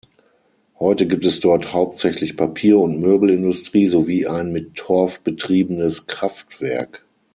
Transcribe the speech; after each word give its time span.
Heute 0.79 1.05
gibt 1.05 1.27
es 1.27 1.41
dort 1.41 1.73
hauptsächlich 1.73 2.35
Papier- 2.35 2.79
und 2.79 2.99
Möbelindustrie 3.01 3.85
sowie 3.85 4.25
ein 4.25 4.51
mit 4.51 4.73
Torf 4.73 5.19
betriebenes 5.19 6.07
Kraftwerk. 6.07 7.05